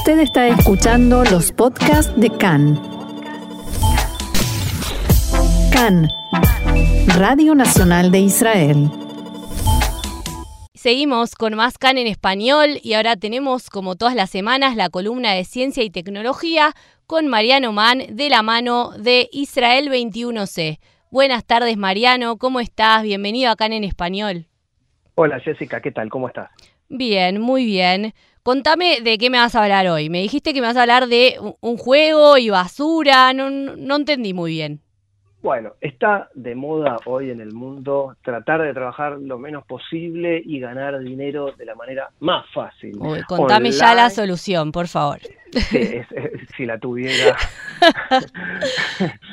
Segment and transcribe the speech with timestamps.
[0.00, 2.80] Usted está escuchando los podcasts de CAN.
[5.70, 6.08] CAN,
[7.18, 8.88] Radio Nacional de Israel.
[10.72, 15.34] Seguimos con más CAN en español y ahora tenemos, como todas las semanas, la columna
[15.34, 16.72] de ciencia y tecnología
[17.06, 20.78] con Mariano Mann de la mano de Israel 21C.
[21.10, 23.02] Buenas tardes, Mariano, ¿cómo estás?
[23.02, 24.46] Bienvenido a CAN en español.
[25.14, 26.08] Hola, Jessica, ¿qué tal?
[26.08, 26.48] ¿Cómo estás?
[26.90, 28.12] Bien, muy bien.
[28.42, 30.10] Contame de qué me vas a hablar hoy.
[30.10, 34.34] Me dijiste que me vas a hablar de un juego y basura, no, no entendí
[34.34, 34.80] muy bien.
[35.42, 40.60] Bueno, está de moda hoy en el mundo tratar de trabajar lo menos posible y
[40.60, 42.98] ganar dinero de la manera más fácil.
[43.26, 45.20] contame ya la solución, por favor.
[46.56, 47.36] si la tuviera.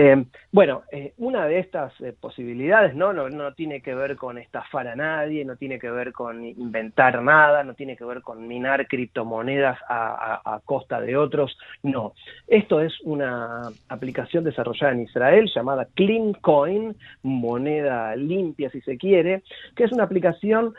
[0.00, 3.12] Eh, bueno, eh, una de estas eh, posibilidades ¿no?
[3.12, 3.52] ¿no?
[3.54, 7.74] tiene que ver con estafar a nadie, no tiene que ver con inventar nada, no
[7.74, 12.12] tiene que ver con minar criptomonedas a, costa de otros, no.
[12.46, 19.42] Esto es una aplicación desarrollada en Israel llamada Clean Coin, moneda limpia si se quiere,
[19.74, 20.74] que es una aplicación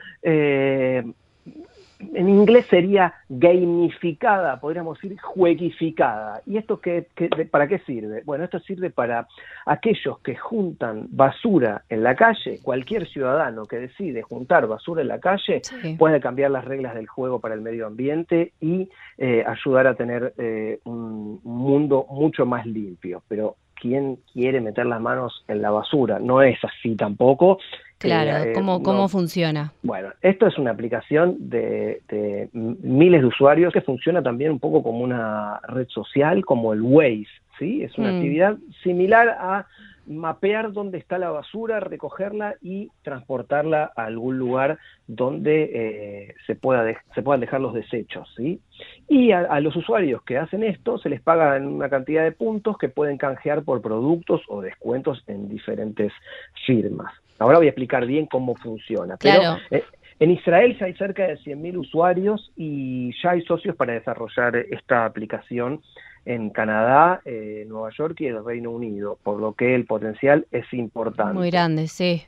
[2.40, 6.42] inglés sería gamificada, podríamos decir jueguificada.
[6.46, 7.08] ¿Y esto qué,
[7.52, 8.24] para qué sirve?
[8.26, 9.28] Bueno, esto sirve para
[9.66, 15.20] aquellos que juntan basura en la calle, cualquier ciudadano que decide juntar basura en la
[15.20, 15.62] calle
[15.98, 20.34] puede cambiar las reglas del juego para el medio ambiente y eh, ayudar a tener
[20.38, 23.24] eh, un mundo mucho más limpio.
[23.28, 26.20] Pero ¿quién quiere meter las manos en la basura?
[26.20, 27.60] No es así tampoco
[28.00, 29.74] Claro, eh, ¿cómo, cómo funciona?
[29.84, 32.02] Bueno, esto es una aplicación de,
[32.54, 37.28] miles de usuarios que funciona también un poco como una red social, como el Waze,
[37.60, 37.84] ¿sí?
[37.84, 38.16] Es una mm.
[38.16, 39.68] actividad similar a
[40.10, 46.84] mapear dónde está la basura, recogerla y transportarla a algún lugar donde eh, se, pueda
[47.14, 48.28] se puedan dejar los desechos.
[48.36, 48.60] ¿sí?
[49.08, 52.78] Y a, a, los usuarios que hacen esto se les paga una cantidad de puntos
[52.78, 56.12] que pueden canjear por productos o descuentos en diferentes
[56.66, 57.14] firmas.
[57.38, 59.16] Ahora voy a explicar bien cómo funciona.
[59.18, 59.84] Pero, eh,
[60.20, 65.06] en Israel ya hay cerca de 100.000 usuarios y ya hay socios para desarrollar esta
[65.06, 65.82] aplicación
[66.26, 70.72] en Canadá, eh, Nueva York y el Reino Unido, por lo que el potencial es
[70.74, 71.34] importante.
[71.34, 72.24] Muy grande, sí.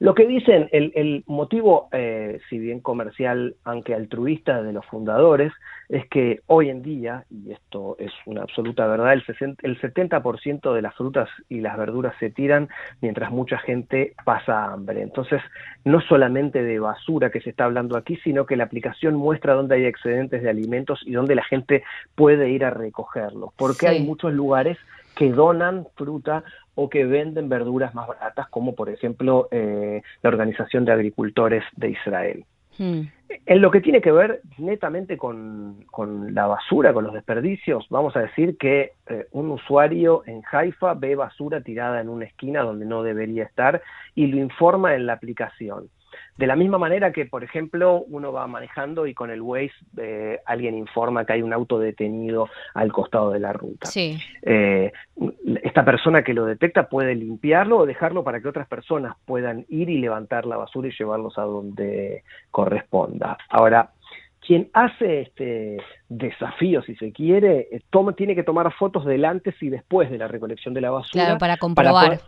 [0.00, 5.52] Lo que dicen, el, el motivo, eh, si bien comercial, aunque altruista de los fundadores,
[5.90, 9.22] es que hoy en día, y esto es una absoluta verdad, el,
[9.60, 12.70] el 70% de las frutas y las verduras se tiran
[13.02, 15.02] mientras mucha gente pasa hambre.
[15.02, 15.42] Entonces,
[15.84, 19.74] no solamente de basura que se está hablando aquí, sino que la aplicación muestra dónde
[19.74, 21.84] hay excedentes de alimentos y dónde la gente
[22.14, 24.78] puede ir a recogerlos, porque hay muchos lugares
[25.14, 26.44] que donan fruta
[26.74, 31.90] o que venden verduras más baratas, como por ejemplo eh, la Organización de Agricultores de
[31.90, 32.44] Israel.
[32.78, 33.02] Hmm.
[33.46, 35.84] En lo que tiene que ver netamente con,
[36.32, 41.14] la basura, con los desperdicios, vamos a decir que eh, un usuario en Haifa ve
[41.14, 43.82] basura tirada en una esquina donde no debería estar
[44.14, 45.88] y lo informa en la aplicación.
[46.40, 50.40] De la misma manera que, por ejemplo, uno va manejando y con el Waze eh,
[50.46, 53.84] alguien informa que hay un auto detenido al costado de la ruta.
[53.84, 54.18] Sí.
[54.40, 54.90] Eh,
[55.62, 59.90] esta persona que lo detecta puede limpiarlo o dejarlo para que otras personas puedan ir
[59.90, 63.36] y levantar la basura y llevarlos a donde corresponda.
[63.50, 63.90] Ahora,
[64.40, 65.76] quien hace este
[66.08, 70.16] desafío, si se quiere, eh, toma, tiene que tomar fotos del antes y después de
[70.16, 71.22] la recolección de la basura.
[71.24, 72.18] Claro, para comprobar.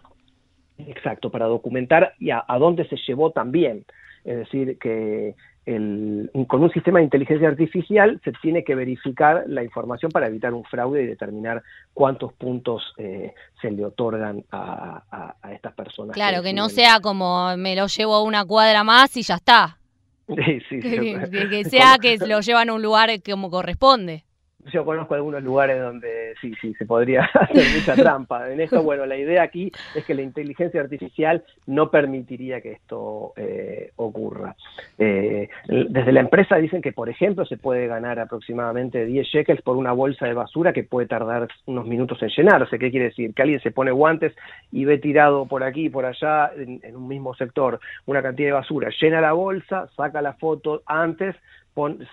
[0.78, 3.84] Exacto, para documentar y a, dónde se llevó también.
[4.25, 5.34] Es decir, que
[5.65, 10.65] con un sistema de inteligencia artificial se tiene que verificar la información para evitar un
[10.65, 11.62] fraude y determinar
[11.94, 16.15] cuántos puntos eh, se le otorgan a, estas personas.
[16.15, 19.78] Claro, que, no sea como me lo llevo a una cuadra más y ya está.
[20.28, 20.81] Sí, sí,
[21.50, 24.25] que, sea que lo llevan a un lugar como corresponde
[24.71, 28.50] yo conozco algunos lugares donde sí, sí, se podría hacer mucha trampa.
[28.50, 33.33] En esto, bueno, la idea aquí es que la inteligencia artificial no permitiría que esto
[33.37, 34.55] eh, ocurra.
[34.99, 39.76] Eh, desde la empresa dicen que, por ejemplo, se puede ganar aproximadamente 10 shekels por
[39.76, 42.79] una bolsa de basura que puede tardar unos minutos en llenarse.
[42.79, 43.35] ¿Qué quiere decir?
[43.35, 44.32] Que alguien se pone guantes
[44.70, 48.49] y ve tirado por aquí y por allá, en, en un mismo sector, una cantidad
[48.49, 51.35] de basura, llena la bolsa, saca la foto antes,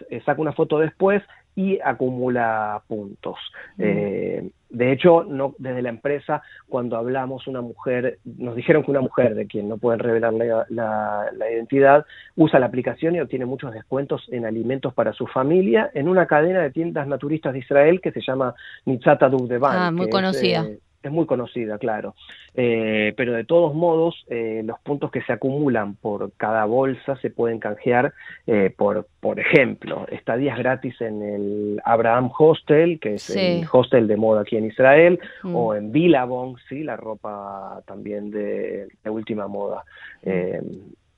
[0.09, 1.23] eh, saca una foto después
[1.55, 3.37] y acumula puntos.
[3.77, 3.83] Mm.
[3.83, 9.01] Eh, de hecho, no, desde la empresa, cuando hablamos, una mujer, nos dijeron que una
[9.01, 14.27] mujer de quien no pueden revelar la, identidad, usa la aplicación y obtiene muchos descuentos
[14.31, 18.21] en alimentos para su familia en una cadena de tiendas naturistas de Israel que se
[18.21, 18.53] llama
[18.85, 19.75] Nitzata Dubdevan.
[19.75, 20.65] Ah, muy conocida.
[20.65, 22.15] Eh, es muy conocida, claro.
[22.55, 27.29] Eh, pero de todos modos, eh, los puntos que se acumulan por cada bolsa se
[27.29, 28.13] pueden canjear
[28.47, 34.17] eh, por, por ejemplo, estadías gratis en el Abraham Hostel, que es el hostel de
[34.17, 35.55] moda aquí en Israel, mm.
[35.55, 39.83] o en Billabong, sí, la ropa también de, última moda.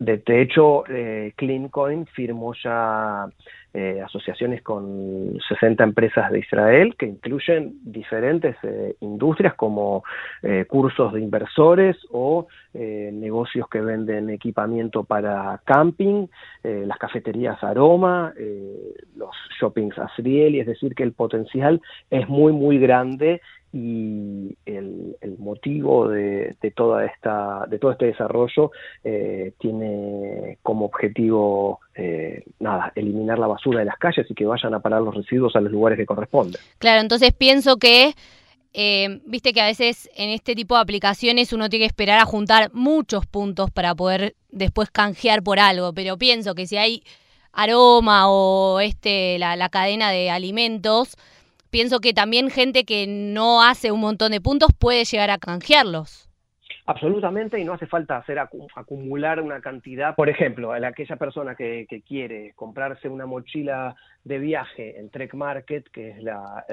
[0.02, 3.28] De hecho, eh, CleanCoin firmó ya
[3.72, 10.04] eh, asociaciones con 60 empresas de Israel que incluyen diferentes eh, industrias como
[10.68, 16.26] cursos de inversores o negocios que venden equipamiento para camping,
[16.64, 18.34] las cafeterías Aroma,
[19.16, 23.42] los shoppings Asriel, y es decir que el potencial es muy muy grande
[23.74, 28.72] y el, motivo de, toda esta, de todo este desarrollo
[29.04, 34.74] eh, tiene como objetivo eh, nada, eliminar la basura de las calles y que vayan
[34.74, 36.62] a parar los residuos a los lugares que corresponden.
[36.78, 38.14] Claro, entonces pienso que
[38.74, 42.26] eh, viste que a veces en este tipo de aplicaciones uno tiene que esperar a
[42.26, 47.04] juntar muchos puntos para poder después canjear por algo, pero pienso que si hay
[47.54, 51.18] aroma o este la, la cadena de alimentos,
[51.72, 56.31] pienso que también gente que no hace un montón de puntos puede llegar a canjearlos.
[56.92, 60.14] Absolutamente, y no hace falta hacer acumular una cantidad.
[60.14, 63.96] Por ejemplo, a aquella persona que, quiere comprarse una mochila
[64.26, 66.66] de viaje en Trek Market, que es la,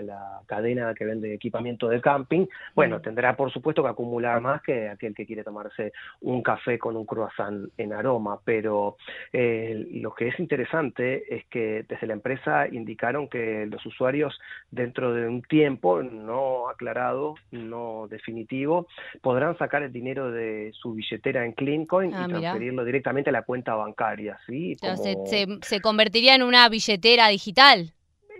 [0.46, 5.14] cadena que vende equipamiento de camping, bueno, tendrá por supuesto que acumular más que aquel
[5.14, 8.40] que quiere tomarse un café con un croissant en aroma.
[8.44, 8.96] Pero
[9.32, 14.36] eh, lo que es interesante es que desde la empresa indicaron que los usuarios
[14.72, 18.88] dentro de un tiempo no aclarado, no definitivo,
[19.22, 23.42] podrán sacar el dinero de su billetera en CleanCoin y ah, transferirlo directamente a la
[23.42, 24.38] cuenta bancaria.
[24.46, 24.76] ¿sí?
[25.62, 27.92] se, convertiría en una billetera digital.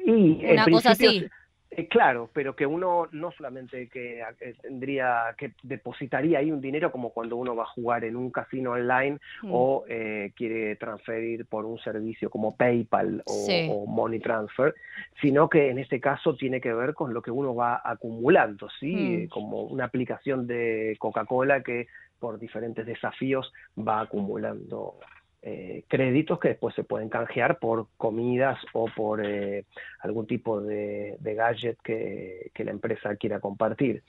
[0.05, 1.27] Y, una cosa así.
[1.71, 6.91] Eh, claro, pero que uno no solamente que eh, tendría, que depositaría ahí un dinero
[6.91, 9.51] como cuando uno va a jugar en un casino online mm.
[9.53, 14.75] o eh, quiere transferir por un servicio como PayPal o, Money Transfer,
[15.21, 19.27] sino que en este caso tiene que ver con lo que uno va acumulando, ¿sí?
[19.27, 19.29] Mm.
[19.29, 21.87] Como una aplicación de Coca-Cola que
[22.19, 24.95] por diferentes desafíos va acumulando
[25.41, 29.67] eh, créditos que después se pueden canjear por comidas o por eh,
[30.01, 34.03] algún tipo de, gadget que, la empresa quiera compartir.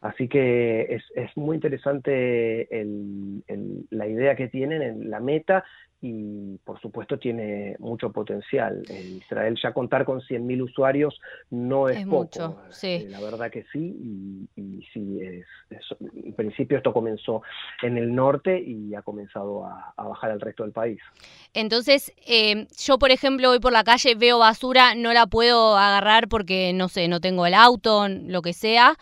[0.00, 2.68] Así que es, es muy interesante
[3.90, 5.64] la idea que tienen, en la meta
[6.00, 8.82] y por supuesto tiene mucho potencial.
[8.88, 11.18] En Israel ya contar con 100.000 usuarios
[11.50, 12.16] no es, poco.
[12.16, 12.86] Mucho, sí.
[12.86, 15.46] Eh, la verdad que sí, y, sí, es,
[16.14, 17.42] en principio esto comenzó
[17.82, 21.00] en el norte y ha comenzado a, bajar al resto del país.
[21.54, 26.28] Entonces, eh, yo por ejemplo voy por la calle, veo basura, no la puedo agarrar
[26.28, 28.96] porque no sé, no tengo el auto, lo que sea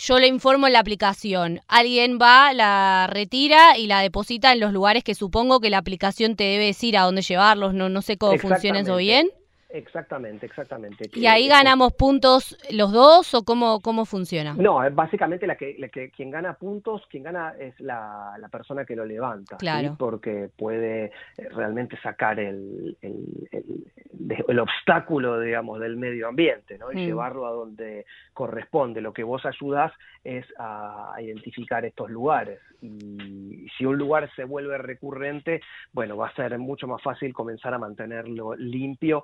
[0.00, 1.60] yo le informo en la aplicación.
[1.68, 6.36] Alguien va, la retira y la deposita en los lugares que supongo que la aplicación
[6.36, 7.74] te debe decir a dónde llevarlos.
[7.74, 9.28] No, no sé cómo funciona eso bien.
[9.72, 11.10] Exactamente, exactamente.
[11.14, 14.54] ¿Y ahí ganamos puntos los dos o cómo, cómo funciona?
[14.54, 19.56] No, básicamente la que, quien gana puntos, quien gana es la, persona que lo levanta,
[19.58, 19.94] claro.
[19.98, 26.90] porque puede eh, realmente sacar el, el, obstáculo, digamos, del medio ambiente ¿no?
[26.92, 26.98] y mm.
[26.98, 29.00] llevarlo a donde corresponde.
[29.00, 29.92] Lo que vos ayudás
[30.24, 35.60] es a, a identificar estos lugares y si un lugar se vuelve recurrente,
[35.92, 39.22] bueno, va a ser mucho más fácil comenzar a mantenerlo limpio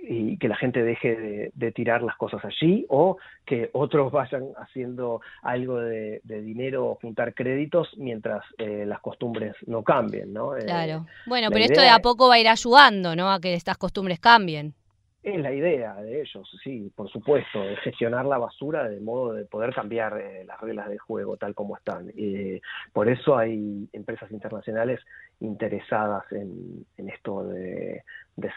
[0.00, 5.20] y que la gente deje de, tirar las cosas allí o que otros vayan haciendo
[5.42, 10.56] algo de, dinero o juntar créditos mientras eh, las costumbres no cambien, ¿no?
[10.56, 11.06] Eh, claro.
[11.26, 13.30] bueno, pero esto de a poco va a ir ayudando, ¿no?
[13.30, 14.74] A que estas costumbres cambien.
[15.20, 19.44] Es la idea de ellos, sí, por supuesto, de gestionar la basura de modo de
[19.46, 22.10] poder cambiar eh, las reglas del juego tal como están.
[22.16, 22.60] y
[22.92, 25.00] por eso hay empresas internacionales
[25.40, 28.04] interesadas en, esto de,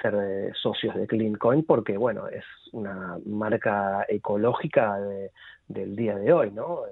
[0.02, 5.00] ser eh, socios de CleanCoin, porque bueno, es una marca ecológica
[5.68, 6.84] del día de hoy, ¿no?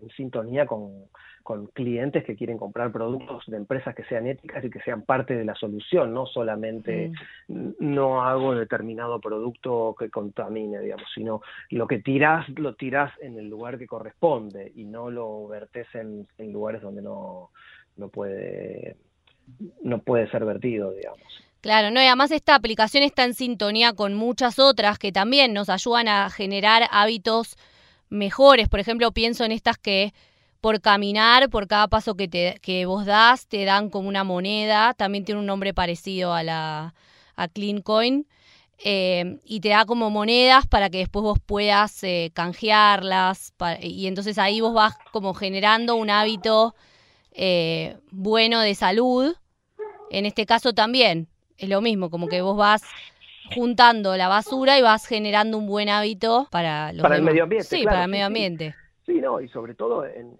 [0.00, 1.06] En sintonía con,
[1.42, 5.34] con clientes que quieren comprar productos de empresas que sean éticas y que sean parte
[5.34, 7.12] de la solución, no solamente
[7.48, 7.70] mm.
[7.80, 13.48] no hago determinado producto que contamine, digamos, sino lo que tiras, lo tiras en el
[13.48, 17.50] lugar que corresponde y no lo vertes en, lugares donde no,
[17.96, 18.96] no puede
[19.82, 21.20] no puede ser vertido, digamos.
[21.60, 25.68] Claro, no, y además esta aplicación está en sintonía con muchas otras que también nos
[25.68, 27.56] ayudan a generar hábitos
[28.12, 28.68] mejores.
[28.68, 30.12] Por ejemplo, pienso en estas que
[30.60, 34.94] por caminar, por cada paso que, te, que vos das, te dan como una moneda.
[34.94, 36.94] También tiene un nombre parecido a la
[37.36, 38.26] a Clean Coin.
[38.84, 44.38] eh, y te da como monedas para que después vos puedas eh, canjearlas y entonces
[44.38, 46.74] ahí vos vas como generando un hábito
[47.32, 49.36] eh, bueno de salud.
[50.10, 51.28] En este caso también
[51.58, 52.82] es lo mismo, como que vos vas
[53.54, 57.68] juntando la basura y vas generando un buen hábito para, para el medio ambiente.
[57.68, 58.74] Sí, para el medio ambiente.
[59.04, 60.38] Sí, no, y sobre todo en,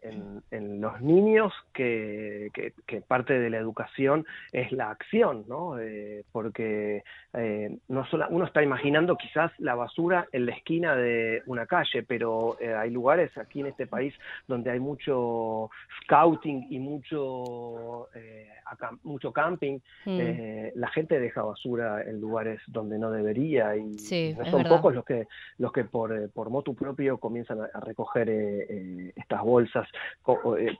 [0.52, 2.50] en, los niños que,
[2.86, 5.80] que, parte de la educación es la acción, ¿no?
[5.80, 7.02] Eh, porque
[7.32, 12.04] eh, no solo, uno está imaginando quizás la basura en la esquina de una calle,
[12.04, 14.14] pero eh, hay lugares aquí en este país
[14.46, 15.68] donde hay mucho
[16.04, 18.08] scouting y mucho,
[19.02, 19.80] mucho camping.
[20.04, 20.20] Mm.
[20.76, 23.96] la gente deja basura en lugares donde no debería y
[24.36, 25.26] no son pocos los que,
[25.58, 28.30] los que por, por motu propio comienzan a, a recoger
[28.68, 29.88] eh, estas bolsas
[30.58, 30.76] eh,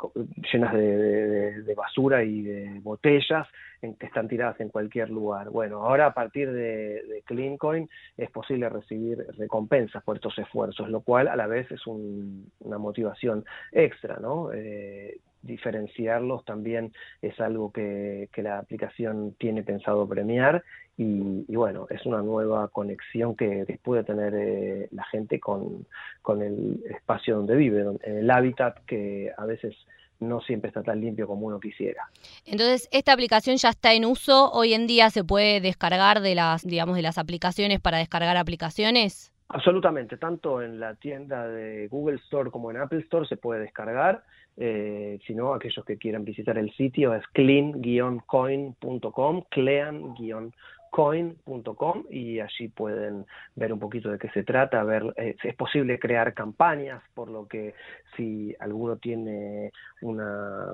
[0.52, 3.46] llenas de, basura y de botellas
[3.80, 5.50] en, que están tiradas en cualquier lugar.
[5.50, 11.28] Bueno, ahora a partir de, CleanCoin es posible recibir recompensas por estos esfuerzos, lo cual
[11.28, 14.52] a la vez es una motivación extra, ¿no?
[14.52, 20.64] Eh, diferenciarlos también es algo que, la aplicación tiene pensado premiar
[20.96, 25.86] y, bueno, es una nueva conexión que, puede tener eh, la gente con,
[26.20, 29.74] con el espacio donde vive, en el hábitat que a veces
[30.22, 32.08] no siempre está tan limpio como uno quisiera.
[32.46, 36.64] Entonces, esta aplicación ya está en uso, hoy en día se puede descargar de las,
[36.64, 39.32] digamos, de las aplicaciones para descargar aplicaciones.
[39.48, 44.24] Absolutamente, tanto en la tienda de Google Store como en Apple Store se puede descargar.
[44.56, 53.24] Eh, si no, aquellos que quieran visitar el sitio es clean-coin.com, clean-coin.com y allí pueden
[53.54, 57.48] ver un poquito de qué se trata, ver eh, es posible crear campañas, por lo
[57.48, 57.72] que
[58.16, 60.70] si alguno tiene una,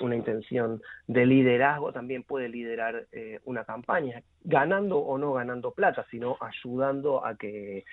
[0.00, 6.04] una intención de liderazgo, también puede liderar eh, una campaña, ganando o no ganando plata,
[6.10, 7.84] sino ayudando a que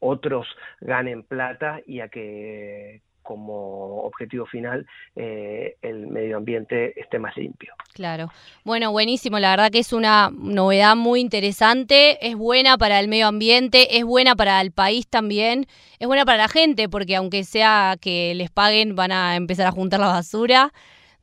[0.00, 0.46] otros
[0.82, 7.74] ganen plata y a que como objetivo final eh, el medio ambiente esté más limpio.
[7.92, 8.30] Claro.
[8.62, 9.40] Bueno, buenísimo.
[9.40, 12.24] La verdad que es una novedad muy interesante.
[12.24, 15.66] Es buena para el medio ambiente, es buena para el país también,
[15.98, 19.72] es buena para la gente, porque aunque sea que les paguen, van a empezar a
[19.72, 20.72] juntar la basura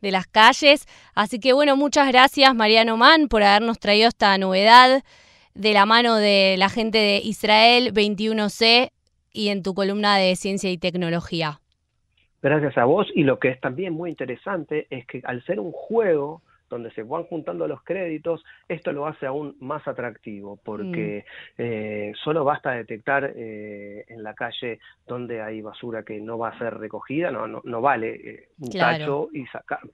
[0.02, 0.88] de las calles.
[1.14, 5.04] Así que bueno, muchas gracias Mariano Mann por habernos traído esta novedad
[5.54, 8.92] de la mano de la gente de Israel 21C
[9.34, 11.61] y en tu columna de ciencia y tecnología
[12.42, 13.08] gracias a vos.
[13.16, 17.04] Y lo que es también muy interesante es que al ser un juego donde se
[17.04, 21.26] van juntando los créditos, esto lo hace aún más atractivo, porque
[21.58, 21.62] mm.
[21.62, 26.58] eh, solo basta detectar eh, en la calle donde hay basura que no va a
[26.58, 29.46] ser recogida, no, no, vale eh, un tacho y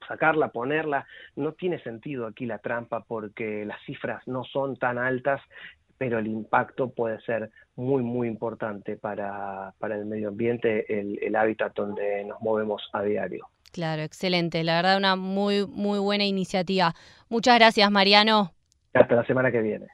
[0.07, 5.41] sacarla, ponerla, no tiene sentido aquí la trampa porque las cifras no son tan altas
[5.97, 11.35] pero el impacto puede ser muy, muy importante para, para el medio ambiente, el, el
[11.35, 13.47] hábitat donde nos movemos a diario.
[13.71, 14.63] Claro, excelente.
[14.63, 16.93] La verdad, una muy, muy buena iniciativa.
[17.29, 18.51] Muchas gracias, Mariano.
[18.93, 19.87] Hasta la semana que viene.